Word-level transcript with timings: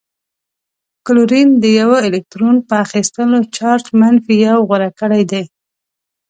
کلورین 1.05 1.49
د 1.63 1.65
یوه 1.79 1.97
الکترون 2.07 2.55
په 2.67 2.73
اخیستلو 2.85 3.39
چارج 3.55 3.85
منفي 3.99 4.35
یو 4.47 4.57
غوره 4.67 4.89
کړی 4.99 5.23
دی. 5.31 5.43